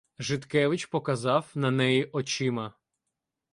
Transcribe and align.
Житкевич 0.19 0.85
показав 0.85 1.51
на 1.55 1.71
неї 1.71 2.05
очима. 2.05 2.73